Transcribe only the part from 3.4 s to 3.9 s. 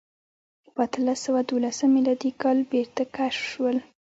شول.